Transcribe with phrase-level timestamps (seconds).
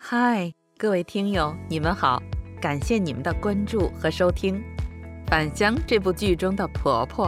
[0.00, 2.22] 嗨，各位听友，你们好！
[2.62, 4.54] 感谢你们的关注和收听
[5.26, 7.26] 《返乡》这部剧中的婆婆。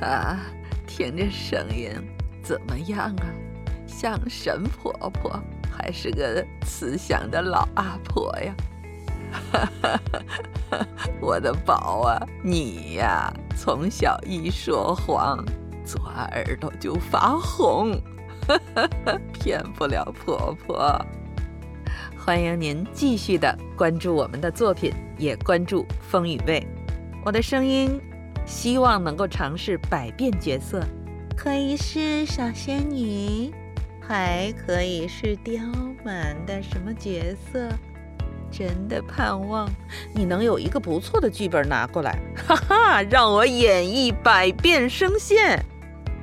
[0.00, 0.38] 啊，
[0.86, 1.90] 听这声音
[2.42, 3.26] 怎么样啊？
[3.86, 5.38] 像神婆婆
[5.70, 8.54] 还是个慈祥的老阿婆呀？
[9.52, 10.00] 哈哈
[10.70, 10.86] 哈！
[11.20, 15.44] 我的宝啊，你呀，从小一说谎，
[15.84, 17.92] 左耳朵就发红，
[18.46, 21.04] 哈哈，骗不了婆婆。
[22.28, 26.62] 欢迎您继续的关注我们的作品，也关注风雨味。
[27.24, 27.98] 我的声音，
[28.44, 30.84] 希望能够尝试百变角色，
[31.34, 33.50] 可以是小仙女，
[33.98, 35.58] 还可以是刁
[36.04, 37.66] 蛮的什么角色。
[38.50, 39.66] 真的盼望
[40.14, 45.64] 你能有一个不错的剧本拿过来，哈哈，让我演绎百变声线。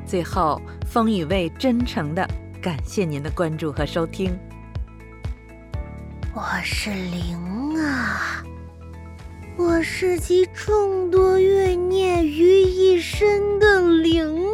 [0.05, 2.30] 最后，风雨味真诚的
[2.62, 4.38] 感谢您的关注和收听。
[6.36, 8.44] 我是灵啊，
[9.55, 14.46] 我是集众多怨念于一身的灵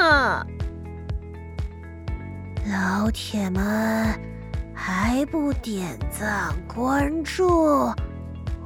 [0.00, 0.46] 啊！
[2.64, 4.18] 老铁们
[4.72, 7.92] 还不点赞关注，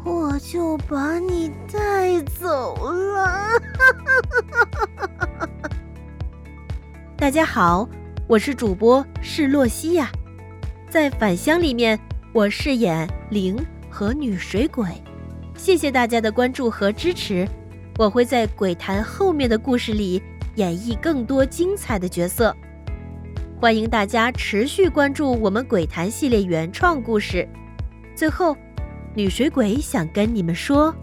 [0.05, 3.61] 我就把你带走了！
[7.19, 7.89] 大家好，
[8.29, 10.09] 我是主播是洛西呀，
[10.89, 11.99] 在返乡里面。
[12.33, 13.59] 我饰演灵
[13.91, 14.86] 和女水鬼，
[15.56, 17.45] 谢谢大家的关注和支持。
[17.98, 20.22] 我会在鬼谈后面的故事里
[20.55, 22.56] 演绎更多精彩的角色，
[23.61, 27.48] 欢迎大家持续关注我们鬼谈系列原创故事。
[28.14, 28.56] 最后，
[29.12, 30.94] 女水鬼想跟你们说：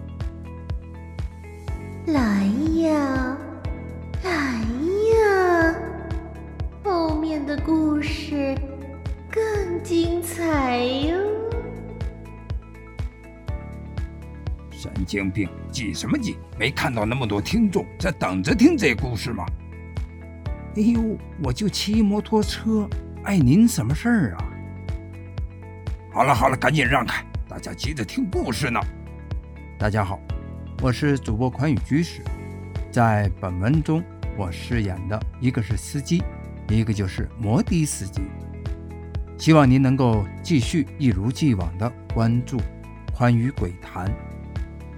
[2.05, 2.45] 来
[2.77, 3.26] 呀，
[14.97, 16.37] 神经病，急什么急？
[16.57, 19.45] 没看到那么多听众在等着听这故事吗？
[20.75, 22.89] 哎呦，我就骑摩托车，
[23.23, 24.45] 碍您什么事儿啊？
[26.11, 28.79] 好了好了，赶紧让开，大家急着听故事呢。
[29.77, 30.19] 大家好，
[30.81, 32.23] 我是主播宽宇居士，
[32.91, 34.03] 在本文中
[34.35, 36.23] 我饰演的一个是司机，
[36.69, 38.23] 一个就是摩的司机。
[39.37, 42.57] 希望您能够继续一如既往的关注
[43.13, 44.07] 《宽宇鬼谈》，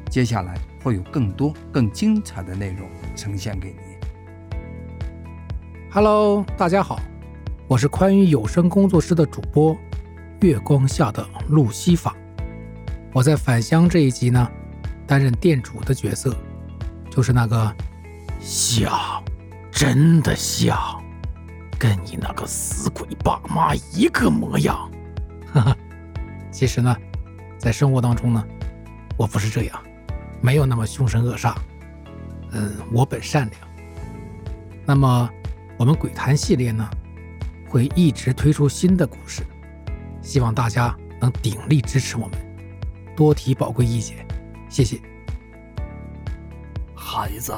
[0.09, 4.58] 接下来会有更多更精彩的内容呈现给你。
[5.92, 7.00] Hello，大家好，
[7.68, 9.78] 我是宽于有声工作室的主播
[10.42, 12.16] 月光下的路西法。
[13.14, 14.50] 我在返乡这一集呢，
[15.06, 16.36] 担任店主的角色，
[17.12, 17.75] 就是那个
[18.40, 18.92] 像，
[19.72, 20.75] 真的像。
[21.78, 24.92] 跟你那个死鬼爸妈一个模样，
[25.53, 25.78] 哈哈。
[26.52, 26.94] 其实呢，
[27.58, 28.44] 在生活当中呢，
[29.16, 29.81] 我不是这样，
[30.42, 31.56] 没有那么凶神恶煞。
[32.52, 33.62] 嗯，我本善良。
[34.86, 35.30] 那么，
[35.78, 36.90] 我们鬼谈系列呢，
[37.68, 39.44] 会一直推出新的故事，
[40.22, 42.38] 希望大家能鼎力支持我们，
[43.16, 44.26] 多提宝贵意见，
[44.70, 45.00] 谢谢。
[46.96, 47.54] 孩子，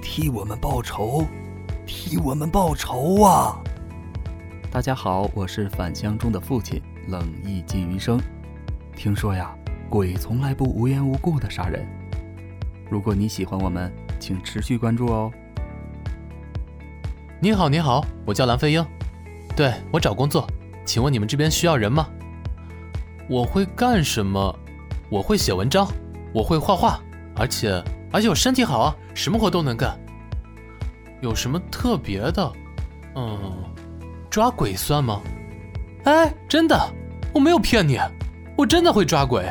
[0.00, 1.26] 替我们报仇。
[1.86, 3.58] 替我们报仇啊！
[4.70, 8.20] 大家好，我是返乡中的父亲冷意寄余生。
[8.94, 9.56] 听说呀，
[9.88, 11.86] 鬼从来不无缘无故的杀人。
[12.90, 13.90] 如果你喜欢我们，
[14.20, 15.32] 请持续关注哦。
[17.40, 18.84] 你好，你好，我叫蓝飞鹰。
[19.56, 20.46] 对我找工作，
[20.84, 22.06] 请问你们这边需要人吗？
[23.28, 24.54] 我会干什么？
[25.10, 25.88] 我会写文章，
[26.34, 27.00] 我会画画，
[27.34, 27.82] 而且
[28.12, 29.98] 而且我身体好啊，什么活都能干。
[31.22, 32.52] 有什么特别的？
[33.14, 33.38] 嗯，
[34.28, 35.22] 抓鬼算吗？
[36.04, 36.78] 哎，真的，
[37.32, 37.98] 我没有骗你，
[38.56, 39.44] 我真的会抓鬼。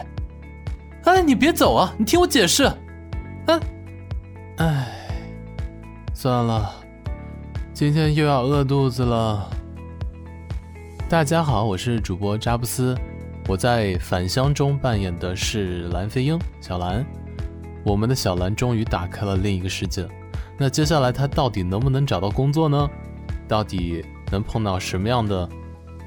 [1.08, 2.66] 哎，你别走啊，你听我解释。
[3.46, 3.60] 哎，
[4.58, 4.88] 哎，
[6.14, 6.70] 算了，
[7.74, 9.50] 今天又要饿肚子了。
[11.08, 12.94] 大家好，我是主播扎布斯，
[13.48, 17.06] 我在返乡中扮演的是蓝飞鹰小蓝。
[17.86, 20.06] 我们的小蓝终于打开了另一个世界。
[20.58, 22.90] 那接下来他到底能不能找到工作呢？
[23.48, 25.48] 到底能碰到什么样的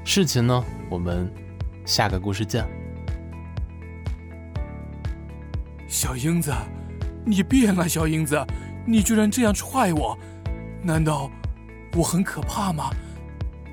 [0.05, 0.63] 事情呢？
[0.91, 1.27] 我们
[1.87, 2.63] 下个故事见。
[5.91, 6.53] 小英子，
[7.25, 7.87] 你变了！
[7.87, 8.41] 小英子，
[8.87, 10.17] 你居然这样踹我，
[10.81, 11.29] 难道
[11.97, 12.89] 我很可怕吗？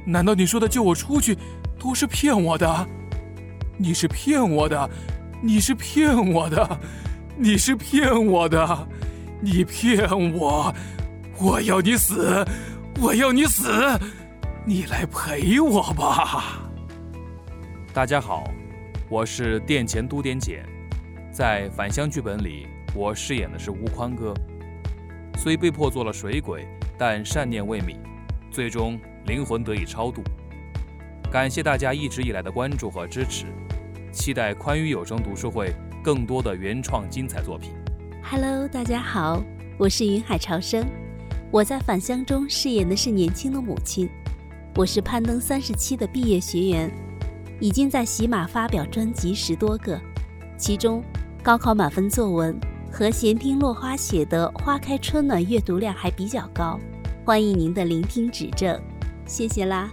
[0.04, 1.38] 难道你说的救我出去
[1.78, 2.88] 都是骗我的？
[3.76, 4.90] 你是骗我的，
[5.40, 6.80] 你是骗我的，
[7.36, 8.88] 你是骗我的。
[9.40, 10.74] 你骗我！
[11.38, 12.44] 我要你死！
[13.00, 13.72] 我要你死！
[14.66, 16.68] 你来陪我吧！
[17.94, 18.50] 大家好，
[19.08, 20.66] 我是殿前都点检，
[21.30, 24.34] 在返乡剧本里，我饰演的是吴宽哥。
[25.36, 26.66] 虽被迫做了水鬼，
[26.98, 27.96] 但善念未泯，
[28.50, 30.22] 最终灵魂得以超度。
[31.30, 33.44] 感谢大家一直以来的关注和支持，
[34.10, 35.72] 期待宽裕有声读书会
[36.02, 37.70] 更多的原创精彩作品。
[38.22, 39.42] Hello，大家好，
[39.78, 40.86] 我是云海潮生，
[41.52, 44.08] 我在返乡中饰演的是年轻的母亲。
[44.74, 46.90] 我是攀登三十七的毕业学员，
[47.60, 50.00] 已经在喜马发表专辑十多个，
[50.58, 51.02] 其中
[51.42, 52.58] 高考满分作文
[52.90, 56.78] 和闲听落花写的《花开春暖》阅读量还比较高，
[57.24, 58.78] 欢迎您的聆听指正，
[59.24, 59.88] 谢谢啦。